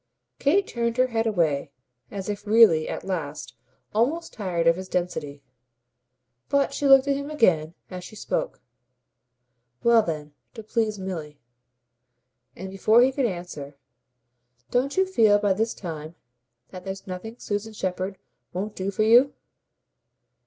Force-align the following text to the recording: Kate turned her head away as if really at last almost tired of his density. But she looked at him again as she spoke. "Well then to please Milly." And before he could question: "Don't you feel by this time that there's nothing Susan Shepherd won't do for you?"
Kate 0.39 0.65
turned 0.65 0.97
her 0.97 1.09
head 1.13 1.27
away 1.27 1.69
as 2.09 2.27
if 2.27 2.47
really 2.47 2.89
at 2.89 3.03
last 3.03 3.53
almost 3.93 4.33
tired 4.33 4.65
of 4.65 4.75
his 4.75 4.89
density. 4.89 5.43
But 6.49 6.73
she 6.73 6.87
looked 6.87 7.07
at 7.07 7.15
him 7.15 7.29
again 7.29 7.75
as 7.91 8.03
she 8.03 8.15
spoke. 8.15 8.61
"Well 9.83 10.01
then 10.01 10.33
to 10.55 10.63
please 10.63 10.97
Milly." 10.97 11.39
And 12.55 12.71
before 12.71 13.03
he 13.03 13.11
could 13.11 13.25
question: 13.27 13.75
"Don't 14.71 14.97
you 14.97 15.05
feel 15.05 15.37
by 15.37 15.53
this 15.53 15.75
time 15.75 16.15
that 16.69 16.83
there's 16.83 17.05
nothing 17.05 17.37
Susan 17.37 17.73
Shepherd 17.73 18.17
won't 18.53 18.75
do 18.75 18.89
for 18.89 19.03
you?" 19.03 19.35